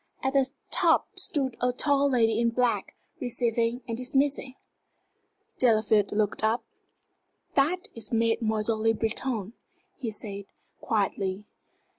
At 0.23 0.33
the 0.33 0.49
top 0.71 1.19
stood 1.19 1.55
a 1.61 1.71
tall 1.71 2.09
lady 2.09 2.39
in 2.39 2.49
black, 2.49 2.95
receiving 3.19 3.83
and 3.87 3.95
dismissing. 3.95 4.55
Delafield 5.59 6.11
looked 6.11 6.43
up. 6.43 6.63
"That 7.53 7.89
is 7.93 8.11
Mademoiselle 8.11 8.79
Le 8.81 8.95
Breton," 8.95 9.53
he 9.97 10.09
said, 10.09 10.45
quietly. 10.79 11.45